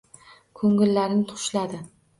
Ko‘ngillarin 0.61 1.23
hushladi. 1.35 1.85